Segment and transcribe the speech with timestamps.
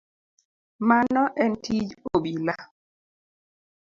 [0.87, 2.55] Mano en tij obila.